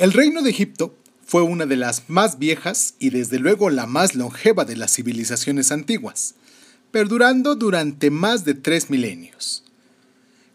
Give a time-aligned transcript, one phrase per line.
[0.00, 0.96] El reino de Egipto
[1.26, 5.70] fue una de las más viejas y desde luego la más longeva de las civilizaciones
[5.72, 6.36] antiguas,
[6.90, 9.62] perdurando durante más de tres milenios.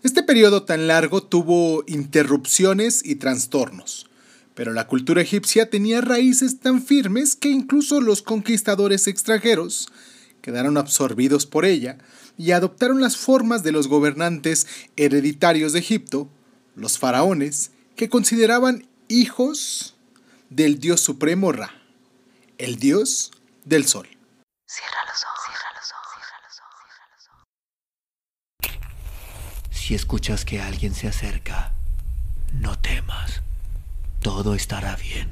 [0.01, 4.09] Este periodo tan largo tuvo interrupciones y trastornos,
[4.55, 9.89] pero la cultura egipcia tenía raíces tan firmes que incluso los conquistadores extranjeros
[10.41, 11.99] quedaron absorbidos por ella
[12.35, 14.65] y adoptaron las formas de los gobernantes
[14.95, 16.31] hereditarios de Egipto,
[16.75, 19.95] los faraones, que consideraban hijos
[20.49, 21.73] del dios supremo Ra,
[22.57, 23.31] el dios
[23.63, 24.07] del sol.
[24.67, 27.27] Cierra los ojos, cierra los ojos, cierra los ojos, cierra los
[28.69, 29.77] ojos.
[29.77, 31.73] Si escuchas que alguien se acerca,
[32.53, 33.41] no temas.
[34.21, 35.29] Todo estará bien.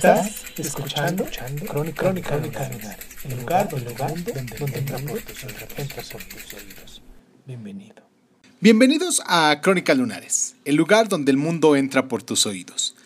[0.00, 1.26] Estás escuchando,
[1.68, 2.70] Crónica, Crónica,
[3.22, 4.32] el lugar, donde, donde,
[5.76, 7.02] entra por tus oídos.
[7.44, 7.96] Bienvenido.
[8.60, 12.96] Bienvenidos a Crónica Lunares, el lugar donde el mundo entra por tus oídos.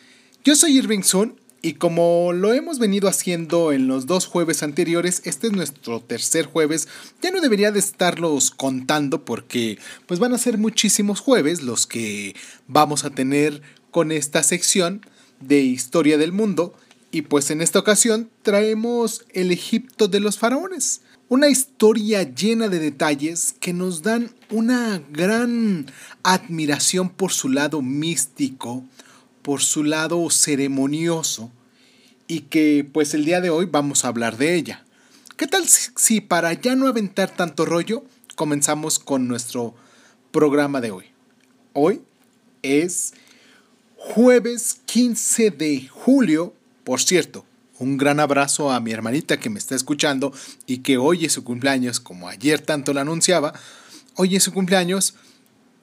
[0.44, 5.20] Yo soy Irving Sun y como lo hemos venido haciendo en los dos jueves anteriores,
[5.24, 6.86] este es nuestro tercer jueves.
[7.20, 12.36] Ya no debería de estarlos contando porque pues van a ser muchísimos jueves los que
[12.68, 15.04] vamos a tener con esta sección
[15.40, 16.74] de historia del mundo
[17.14, 21.02] y pues en esta ocasión traemos el Egipto de los faraones.
[21.28, 25.86] Una historia llena de detalles que nos dan una gran
[26.24, 28.82] admiración por su lado místico,
[29.42, 31.52] por su lado ceremonioso
[32.26, 34.84] y que pues el día de hoy vamos a hablar de ella.
[35.36, 39.76] ¿Qué tal si para ya no aventar tanto rollo comenzamos con nuestro
[40.32, 41.04] programa de hoy?
[41.74, 42.02] Hoy
[42.62, 43.14] es
[43.96, 47.44] jueves 15 de julio, por cierto,
[47.78, 50.32] un gran abrazo a mi hermanita que me está escuchando
[50.66, 53.52] y que hoy es su cumpleaños, como ayer tanto la anunciaba.
[54.14, 55.14] Hoy es su cumpleaños.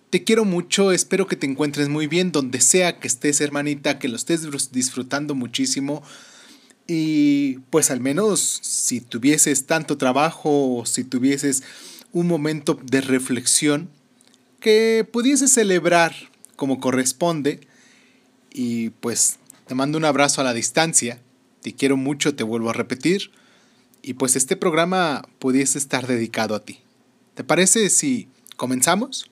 [0.09, 4.07] Te quiero mucho, espero que te encuentres muy bien donde sea que estés, hermanita, que
[4.07, 6.01] lo estés disfrutando muchísimo.
[6.88, 11.63] Y pues al menos si tuvieses tanto trabajo o si tuvieses
[12.13, 13.89] un momento de reflexión,
[14.59, 16.13] que pudieses celebrar
[16.56, 17.68] como corresponde.
[18.53, 19.39] Y pues
[19.71, 21.21] te mando un abrazo a la distancia
[21.61, 23.31] te quiero mucho, te vuelvo a repetir.
[24.01, 26.81] Y pues este programa pudiese estar dedicado a ti.
[27.35, 28.27] ¿Te parece si
[28.57, 29.31] comenzamos?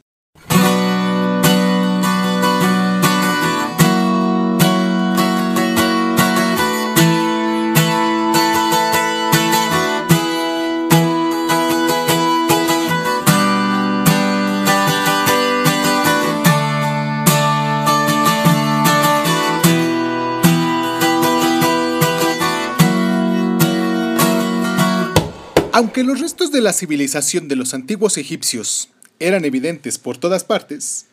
[25.80, 31.06] Aunque los restos de la civilización de los antiguos egipcios eran evidentes por todas partes,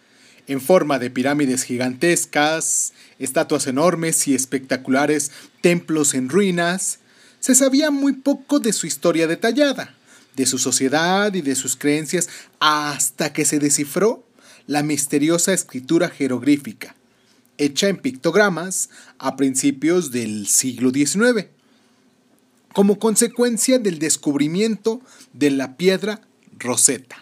[0.49, 6.99] en forma de pirámides gigantescas, estatuas enormes y espectaculares, templos en ruinas,
[7.39, 9.95] se sabía muy poco de su historia detallada,
[10.35, 12.29] de su sociedad y de sus creencias,
[12.59, 14.27] hasta que se descifró
[14.67, 16.97] la misteriosa escritura jeroglífica,
[17.57, 21.56] hecha en pictogramas a principios del siglo XIX
[22.77, 25.01] como consecuencia del descubrimiento
[25.33, 26.21] de la piedra
[26.59, 27.17] Rosetta.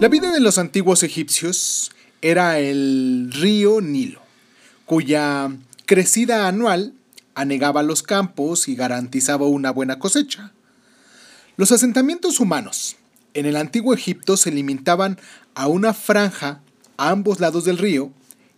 [0.00, 1.92] La vida de los antiguos egipcios
[2.22, 4.22] era el río Nilo,
[4.86, 5.54] cuya
[5.84, 6.94] crecida anual
[7.34, 10.50] anegaba los campos y garantizaba una buena cosecha.
[11.58, 12.96] Los asentamientos humanos,
[13.34, 15.18] en el antiguo Egipto se limitaban
[15.54, 16.62] a una franja
[16.96, 18.12] a ambos lados del río,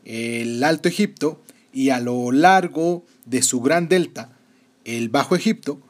[0.04, 1.40] el Alto Egipto,
[1.72, 4.30] y a lo largo de su gran delta,
[4.84, 5.80] el Bajo Egipto,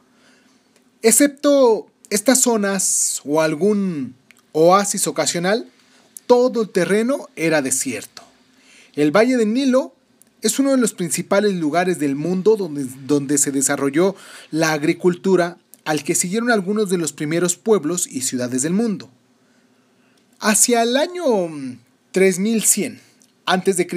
[1.01, 4.15] excepto estas zonas o algún
[4.51, 5.67] oasis ocasional,
[6.27, 8.23] todo el terreno era desierto.
[8.95, 9.93] El Valle del Nilo
[10.41, 14.15] es uno de los principales lugares del mundo donde, donde se desarrolló
[14.51, 19.09] la agricultura al que siguieron algunos de los primeros pueblos y ciudades del mundo.
[20.39, 21.23] Hacia el año
[22.11, 22.99] 3100
[23.45, 23.87] a.C.,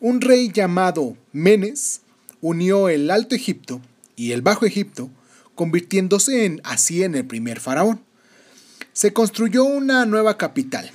[0.00, 2.02] un rey llamado Menes
[2.40, 3.80] unió el Alto Egipto
[4.16, 5.10] y el Bajo Egipto,
[5.54, 8.02] convirtiéndose en, así en el primer faraón.
[8.92, 10.90] Se construyó una nueva capital,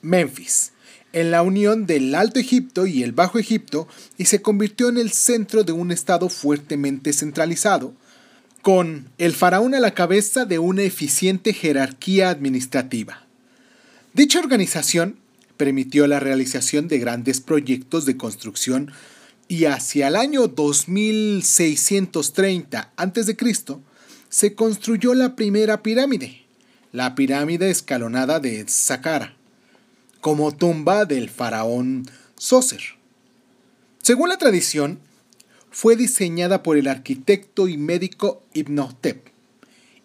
[0.00, 0.72] Memphis,
[1.12, 5.10] en la unión del Alto Egipto y el Bajo Egipto y se convirtió en el
[5.10, 7.94] centro de un estado fuertemente centralizado,
[8.66, 13.24] con el faraón a la cabeza de una eficiente jerarquía administrativa.
[14.12, 15.20] Dicha organización
[15.56, 18.90] permitió la realización de grandes proyectos de construcción
[19.46, 23.36] y hacia el año 2630 a.C.
[24.30, 26.42] se construyó la primera pirámide,
[26.90, 29.36] la pirámide escalonada de Saqqara
[30.20, 32.82] como tumba del faraón Sócer.
[34.02, 34.98] Según la tradición,
[35.76, 38.82] fue diseñada por el arquitecto y médico Ibn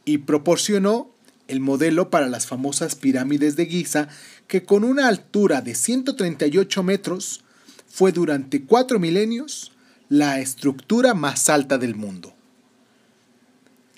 [0.04, 1.10] y proporcionó
[1.48, 4.10] el modelo para las famosas pirámides de Giza
[4.48, 7.46] que con una altura de 138 metros
[7.88, 9.72] fue durante cuatro milenios
[10.10, 12.34] la estructura más alta del mundo.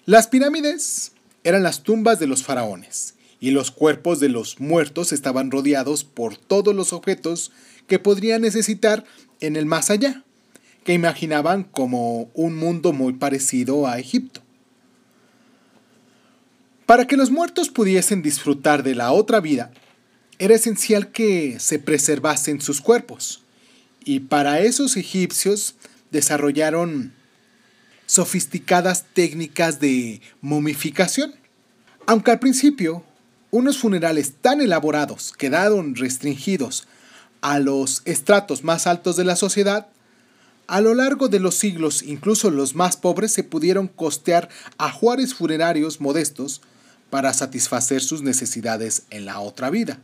[0.06, 5.50] Las pirámides eran las tumbas de los faraones y los cuerpos de los muertos estaban
[5.50, 7.52] rodeados por todos los objetos
[7.88, 9.06] que podrían necesitar
[9.40, 10.24] en el más allá,
[10.83, 14.41] que imaginaban como un mundo muy parecido a Egipto.
[16.85, 19.71] Para que los muertos pudiesen disfrutar de la otra vida,
[20.39, 23.44] era esencial que se preservasen sus cuerpos,
[24.03, 25.75] y para esos egipcios
[26.12, 27.13] desarrollaron
[28.06, 31.33] sofisticadas técnicas de momificación.
[32.06, 33.03] Aunque al principio
[33.50, 36.88] unos funerales tan elaborados quedaron restringidos
[37.41, 39.88] a los estratos más altos de la sociedad,
[40.68, 46.01] a lo largo de los siglos incluso los más pobres se pudieron costear ajuares funerarios
[46.01, 46.62] modestos
[47.10, 50.00] para satisfacer sus necesidades en la otra vida.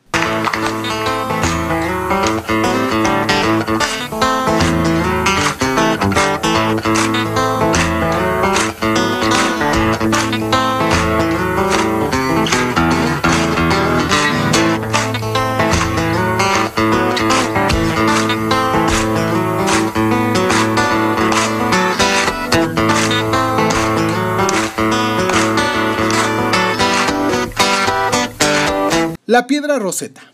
[29.39, 30.33] La piedra roseta.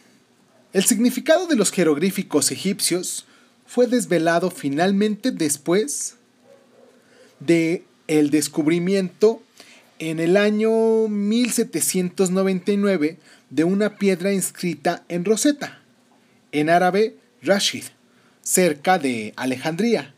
[0.73, 3.27] El significado de los jeroglíficos egipcios
[3.67, 6.15] fue desvelado finalmente después
[7.39, 9.43] de el descubrimiento
[9.99, 13.19] en el año 1799
[13.51, 15.83] de una piedra inscrita en Roseta,
[16.51, 17.83] en árabe Rashid,
[18.41, 20.15] cerca de Alejandría,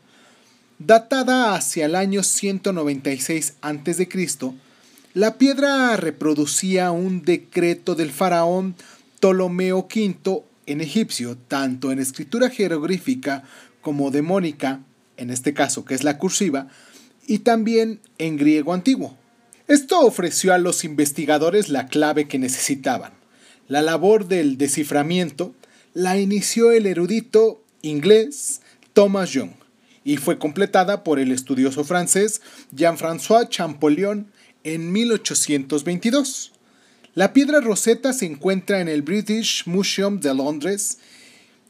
[0.78, 4.08] datada hacia el año 196 a.C.,
[5.18, 8.76] la piedra reproducía un decreto del faraón
[9.18, 13.42] Ptolomeo V en egipcio, tanto en escritura jeroglífica
[13.80, 14.78] como demónica,
[15.16, 16.68] en este caso que es la cursiva,
[17.26, 19.16] y también en griego antiguo.
[19.66, 23.10] Esto ofreció a los investigadores la clave que necesitaban.
[23.66, 25.52] La labor del desciframiento
[25.94, 28.60] la inició el erudito inglés
[28.92, 29.50] Thomas Young
[30.04, 34.30] y fue completada por el estudioso francés Jean-François Champollion
[34.74, 36.52] en 1822.
[37.14, 40.98] La piedra roseta se encuentra en el British Museum de Londres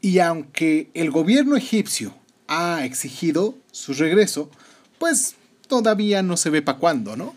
[0.01, 2.15] y aunque el gobierno egipcio
[2.47, 4.51] ha exigido su regreso,
[4.99, 5.37] pues
[5.69, 7.35] todavía no se ve para cuándo, ¿no?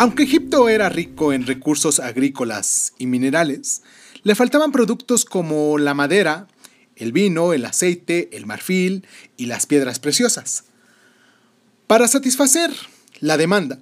[0.00, 3.82] Aunque Egipto era rico en recursos agrícolas y minerales,
[4.22, 6.48] le faltaban productos como la madera,
[6.96, 10.64] el vino, el aceite, el marfil y las piedras preciosas.
[11.86, 12.70] Para satisfacer
[13.20, 13.78] la demanda,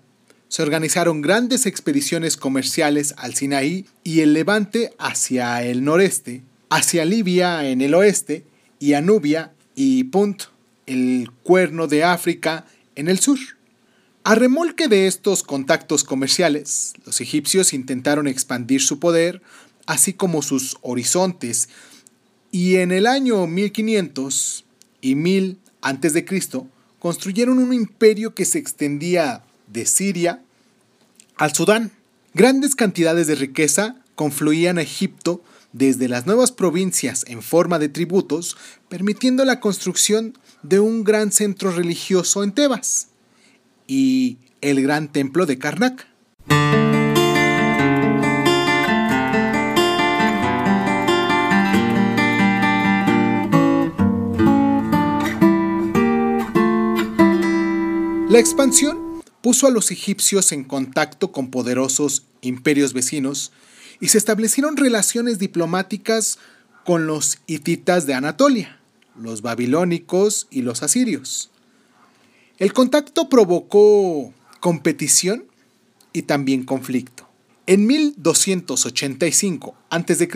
[0.49, 7.69] se organizaron grandes expediciones comerciales al Sinaí y el Levante hacia el noreste, hacia Libia
[7.69, 8.45] en el oeste
[8.81, 10.47] y a Nubia y Punt,
[10.87, 13.39] el cuerno de África, en el sur.
[14.28, 19.40] A remolque de estos contactos comerciales, los egipcios intentaron expandir su poder,
[19.87, 21.70] así como sus horizontes,
[22.50, 24.66] y en el año 1500
[25.00, 26.26] y 1000 a.C.
[26.99, 30.42] construyeron un imperio que se extendía de Siria
[31.38, 31.90] al Sudán.
[32.35, 35.42] Grandes cantidades de riqueza confluían a Egipto
[35.73, 38.58] desde las nuevas provincias en forma de tributos,
[38.90, 43.08] permitiendo la construcción de un gran centro religioso en Tebas
[43.88, 46.07] y el gran templo de Karnak.
[58.30, 63.52] La expansión puso a los egipcios en contacto con poderosos imperios vecinos
[64.00, 66.38] y se establecieron relaciones diplomáticas
[66.85, 68.80] con los hititas de Anatolia,
[69.18, 71.50] los babilónicos y los asirios.
[72.59, 75.45] El contacto provocó competición
[76.12, 77.29] y también conflicto.
[77.67, 80.29] En 1285 a.C.,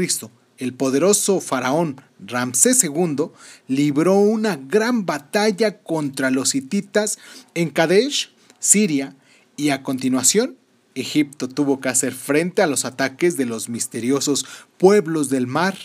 [0.58, 3.30] el poderoso faraón Ramsés II
[3.66, 7.18] libró una gran batalla contra los hititas
[7.54, 9.16] en Kadesh, Siria,
[9.56, 10.56] y a continuación
[10.94, 14.46] Egipto tuvo que hacer frente a los ataques de los misteriosos
[14.78, 15.76] pueblos del mar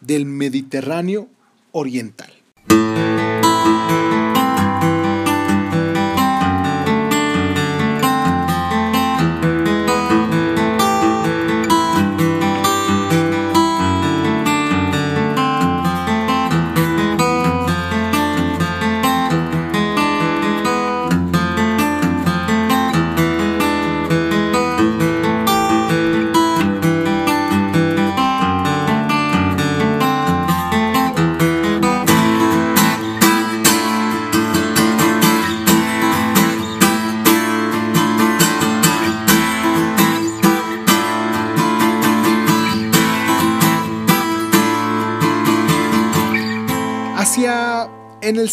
[0.00, 1.28] del Mediterráneo
[1.72, 2.32] Oriental.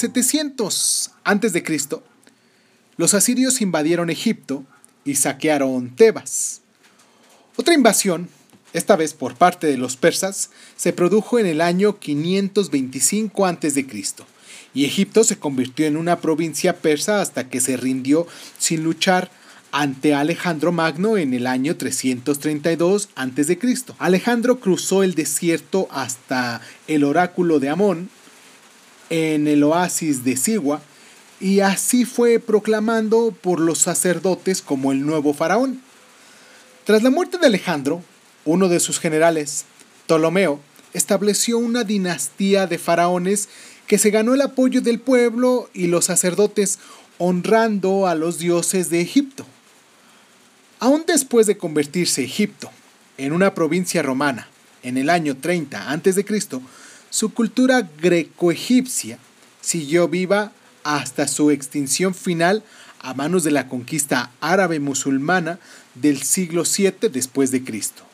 [0.05, 1.63] 700 a.C.,
[2.95, 4.63] los asirios invadieron Egipto
[5.03, 6.61] y saquearon Tebas.
[7.55, 8.29] Otra invasión,
[8.73, 13.87] esta vez por parte de los persas, se produjo en el año 525 a.C.
[14.75, 18.27] y Egipto se convirtió en una provincia persa hasta que se rindió
[18.59, 19.31] sin luchar
[19.71, 23.59] ante Alejandro Magno en el año 332 a.C.
[23.97, 28.09] Alejandro cruzó el desierto hasta el oráculo de Amón
[29.09, 30.81] en el oasis de Sigua,
[31.39, 35.81] y así fue proclamando por los sacerdotes como el nuevo faraón.
[36.85, 38.03] Tras la muerte de Alejandro,
[38.45, 39.65] uno de sus generales,
[40.05, 40.59] Ptolomeo,
[40.93, 43.49] estableció una dinastía de faraones
[43.87, 46.79] que se ganó el apoyo del pueblo y los sacerdotes
[47.17, 49.45] honrando a los dioses de Egipto.
[50.79, 52.71] Aún después de convertirse Egipto
[53.17, 54.47] en una provincia romana
[54.83, 56.25] en el año 30 a.C.,
[57.15, 59.19] su cultura greco-egipcia
[59.61, 60.51] siguió viva
[60.83, 62.61] hasta su extinción final
[62.99, 65.57] a manos de la conquista árabe musulmana
[65.93, 68.04] del siglo VII después de Cristo.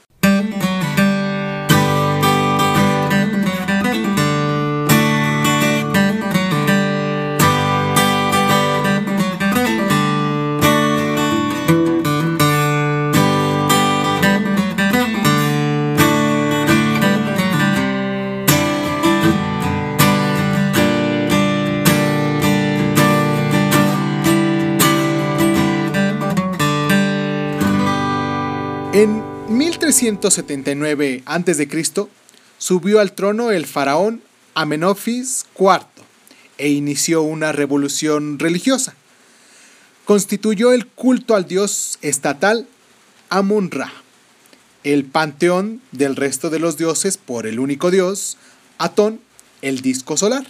[30.01, 32.08] 1379 a.C.
[32.58, 34.24] subió al trono el faraón
[34.55, 35.86] Amenofis IV
[36.58, 38.96] e inició una revolución religiosa.
[40.05, 42.67] Constituyó el culto al dios estatal
[43.29, 43.93] Amun-Ra,
[44.84, 48.38] el panteón del resto de los dioses por el único dios,
[48.79, 49.22] Atón,
[49.62, 50.48] el disco solar.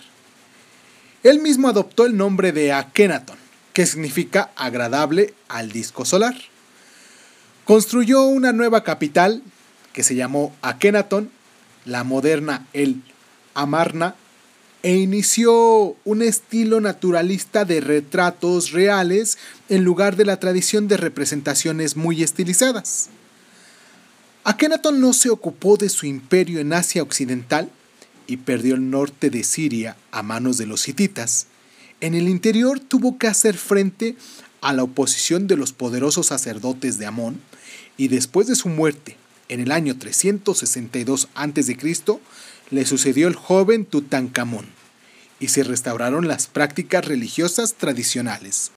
[1.23, 3.37] Él mismo adoptó el nombre de Akenaton,
[3.73, 6.35] que significa agradable al disco solar.
[7.71, 9.41] Construyó una nueva capital
[9.93, 11.31] que se llamó Akenaton,
[11.85, 13.01] la moderna El
[13.53, 14.15] Amarna,
[14.83, 19.37] e inició un estilo naturalista de retratos reales
[19.69, 23.07] en lugar de la tradición de representaciones muy estilizadas.
[24.43, 27.69] Akenaton no se ocupó de su imperio en Asia Occidental
[28.27, 31.47] y perdió el norte de Siria a manos de los hititas.
[32.01, 34.17] En el interior tuvo que hacer frente
[34.59, 37.39] a la oposición de los poderosos sacerdotes de Amón,
[38.01, 39.15] y después de su muerte,
[39.47, 41.77] en el año 362 a.C.,
[42.71, 44.65] le sucedió el joven Tutankamón,
[45.39, 48.71] y se restauraron las prácticas religiosas tradicionales.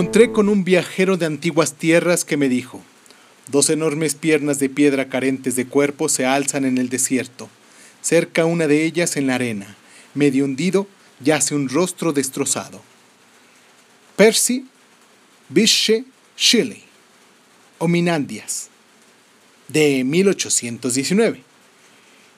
[0.00, 2.80] Encontré con un viajero de antiguas tierras que me dijo,
[3.48, 7.50] dos enormes piernas de piedra carentes de cuerpo se alzan en el desierto.
[8.00, 9.76] Cerca una de ellas en la arena,
[10.14, 10.86] medio hundido,
[11.22, 12.80] yace un rostro destrozado.
[14.16, 14.64] Percy
[15.50, 16.82] Bysshe Shelley,
[17.76, 18.70] Ominandias,
[19.68, 21.42] de 1819.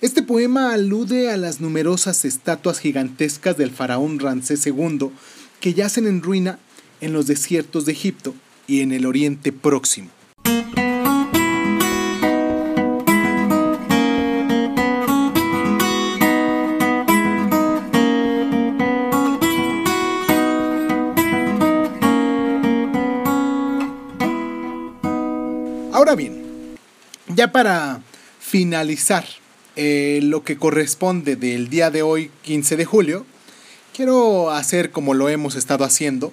[0.01, 5.11] Este poema alude a las numerosas estatuas gigantescas del faraón Ramsés II
[5.61, 6.59] que yacen en ruina
[7.03, 8.33] en los desiertos de Egipto
[8.67, 10.09] y en el Oriente Próximo.
[25.93, 26.41] Ahora bien,
[27.29, 28.01] ya para
[28.39, 29.25] finalizar
[29.75, 33.27] eh, lo que corresponde del día de hoy, 15 de julio,
[33.93, 36.33] quiero hacer como lo hemos estado haciendo,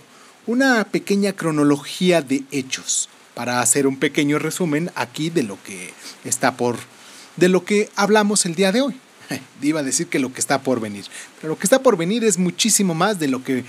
[0.50, 5.94] una pequeña cronología de hechos para hacer un pequeño resumen aquí de lo que
[6.26, 6.76] está por
[7.38, 8.96] de lo que hablamos el día de hoy.
[9.62, 11.06] Iba a decir que lo que está por venir,
[11.40, 13.64] pero lo que está por venir es muchísimo más de lo que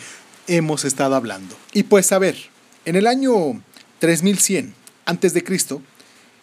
[0.47, 1.55] hemos estado hablando.
[1.75, 2.39] Y pues a ver,
[2.87, 3.63] en el año
[3.99, 4.73] 3100
[5.05, 5.83] antes de Cristo,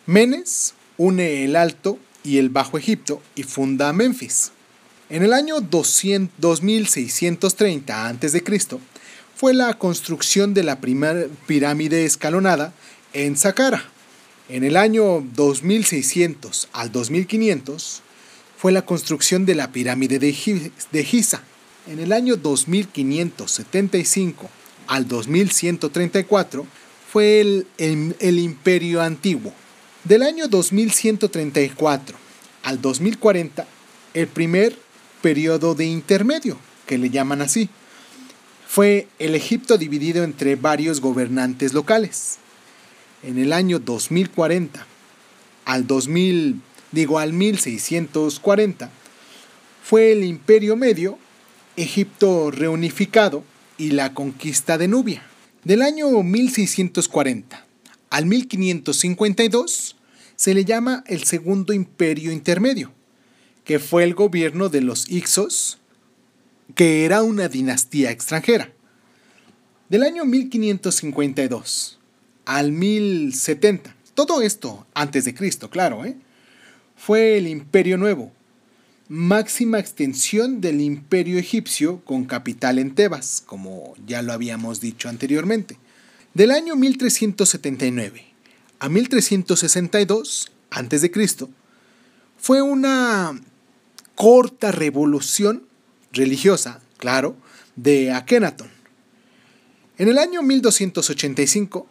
[0.05, 4.51] Menes une el Alto y el Bajo Egipto y funda Memphis.
[5.09, 8.43] En el año 2630 a.C.
[9.37, 12.73] fue la construcción de la primera pirámide escalonada
[13.13, 13.85] en Saqqara.
[14.49, 18.01] En el año 2600 al 2500
[18.57, 21.43] fue la construcción de la pirámide de Giza.
[21.85, 24.49] En el año 2575
[24.87, 26.65] al 2134
[27.11, 29.53] fue el, imperio antiguo.
[30.03, 32.17] Del año 2134
[32.63, 33.67] al 2040,
[34.15, 34.75] el primer
[35.21, 37.69] periodo de intermedio, que le llaman así.
[38.67, 42.37] Fue el Egipto dividido entre varios gobernantes locales.
[43.23, 44.85] En el año 2040
[45.65, 48.91] al 2000, digo al 1640,
[49.83, 51.17] fue el Imperio Medio,
[51.75, 53.43] Egipto reunificado
[53.77, 55.23] y la conquista de Nubia.
[55.63, 57.65] Del año 1640
[58.09, 59.95] al 1552
[60.35, 62.91] se le llama el Segundo Imperio Intermedio
[63.67, 65.77] que fue el gobierno de los Ixos,
[66.75, 68.71] que era una dinastía extranjera.
[69.89, 71.99] Del año 1552
[72.45, 76.17] al 1070, todo esto antes de Cristo, claro, ¿eh?
[76.95, 78.31] fue el Imperio Nuevo,
[79.07, 85.77] máxima extensión del imperio egipcio con capital en Tebas, como ya lo habíamos dicho anteriormente.
[86.33, 88.25] Del año 1379
[88.79, 91.47] a 1362 a.C.,
[92.37, 93.39] fue una
[94.15, 95.66] corta revolución
[96.11, 97.35] religiosa, claro,
[97.75, 98.69] de Akenatón.
[99.97, 101.87] En el año 1285,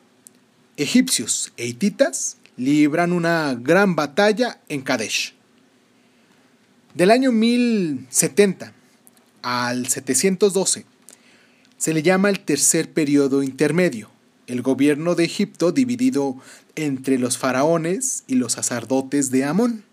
[0.76, 5.34] egipcios e hititas libran una gran batalla en Kadesh.
[6.94, 8.72] Del año 1070
[9.42, 10.86] al 712
[11.76, 14.10] se le llama el tercer periodo intermedio,
[14.46, 16.36] el gobierno de Egipto dividido
[16.74, 19.84] entre los faraones y los sacerdotes de Amón.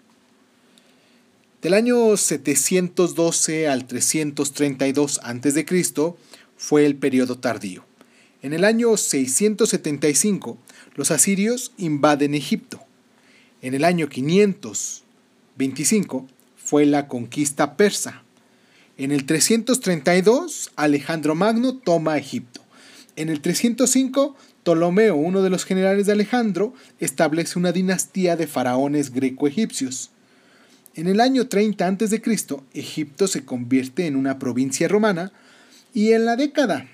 [1.64, 5.66] Del año 712 al 332 a.C.
[6.58, 7.86] fue el periodo tardío.
[8.42, 10.58] En el año 675
[10.96, 12.82] los asirios invaden Egipto.
[13.62, 18.24] En el año 525 fue la conquista persa.
[18.98, 22.60] En el 332 Alejandro Magno toma Egipto.
[23.16, 29.14] En el 305 Ptolomeo, uno de los generales de Alejandro, establece una dinastía de faraones
[29.14, 30.10] greco-egipcios.
[30.96, 32.22] En el año 30 a.C.,
[32.74, 35.32] Egipto se convierte en una provincia romana
[35.94, 36.88] y en la década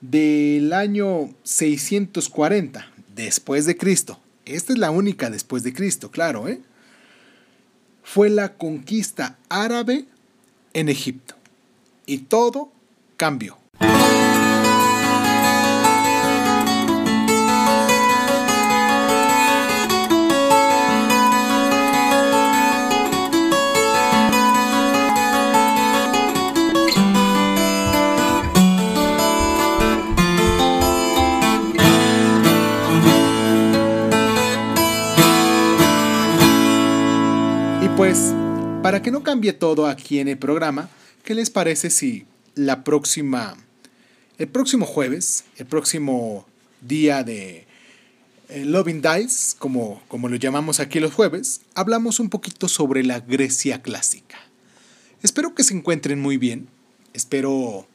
[0.00, 6.60] del año 640 después de Cristo, esta es la única después de Cristo, claro, ¿eh?
[8.02, 10.04] fue la conquista árabe
[10.74, 11.34] en Egipto.
[12.06, 12.70] Y todo
[13.16, 13.56] cambió.
[37.96, 38.34] Pues,
[38.82, 40.88] para que no cambie todo aquí en el programa,
[41.22, 42.26] ¿qué les parece si
[42.56, 43.56] la próxima,
[44.38, 46.44] el próximo jueves, el próximo
[46.80, 47.66] día de
[48.48, 53.20] eh, Loving Dice, como, como lo llamamos aquí los jueves, hablamos un poquito sobre la
[53.20, 54.38] Grecia clásica?
[55.22, 56.66] Espero que se encuentren muy bien,
[57.12, 57.86] espero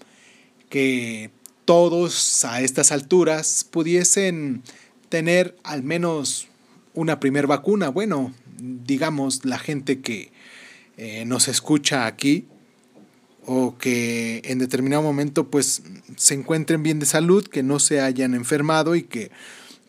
[0.70, 1.30] que
[1.66, 4.64] todos a estas alturas pudiesen
[5.10, 6.48] tener al menos
[6.94, 7.90] una primer vacuna.
[7.90, 10.32] Bueno, digamos, la gente que
[10.98, 12.46] eh, nos escucha aquí
[13.46, 15.82] o que en determinado momento pues
[16.18, 19.32] se encuentren bien de salud, que no se hayan enfermado y que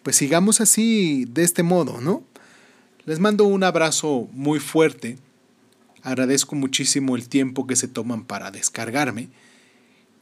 [0.02, 2.24] pues sigamos así de este modo, ¿no?
[3.04, 5.18] Les mando un abrazo muy fuerte.
[6.02, 9.28] Agradezco muchísimo el tiempo que se toman para descargarme.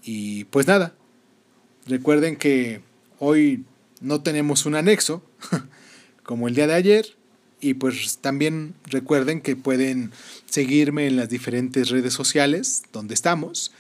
[0.03, 0.95] Y pues nada,
[1.89, 2.83] Recuerden que
[3.19, 3.65] hoy
[4.03, 5.23] no tenemos un anexo,
[6.23, 7.17] como el día de ayer,
[7.61, 10.13] y pues también recuerden que pueden
[10.47, 13.73] seguirme en las diferentes redes sociales donde estamos.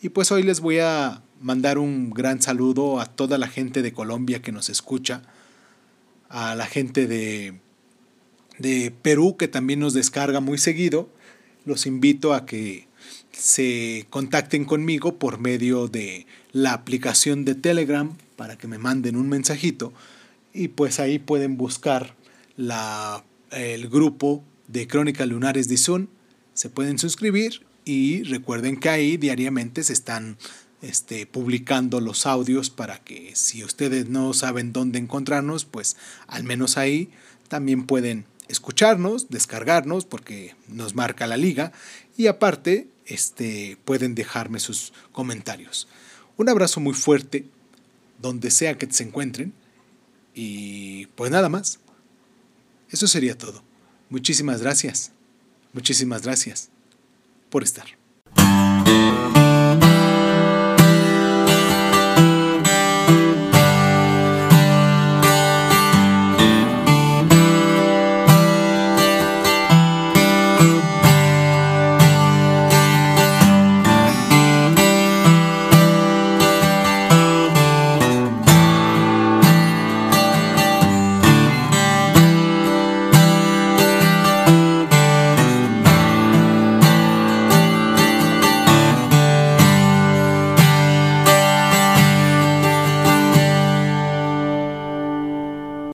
[0.00, 3.92] Y pues hoy les voy a mandar un gran saludo a toda la gente de
[3.92, 5.22] Colombia que nos escucha,
[6.28, 7.54] a la gente de,
[8.58, 11.08] de Perú que también nos descarga muy seguido.
[11.64, 12.86] Los invito a que
[13.32, 19.28] se contacten conmigo por medio de la aplicación de Telegram para que me manden un
[19.28, 19.92] mensajito
[20.54, 22.14] y pues ahí pueden buscar
[22.56, 26.08] la, el grupo de Crónicas Lunares de Zoom,
[26.54, 30.38] se pueden suscribir y recuerden que ahí diariamente se están
[30.82, 36.76] este, publicando los audios para que si ustedes no saben dónde encontrarnos, pues al menos
[36.76, 37.10] ahí
[37.48, 41.72] también pueden escucharnos, descargarnos porque nos marca la liga
[42.16, 45.88] y aparte este, pueden dejarme sus comentarios.
[46.36, 47.46] Un abrazo muy fuerte
[48.20, 49.52] donde sea que se encuentren
[50.34, 51.80] y pues nada más.
[52.90, 53.62] Eso sería todo.
[54.08, 55.12] Muchísimas gracias.
[55.72, 56.70] Muchísimas gracias
[57.50, 57.86] por estar.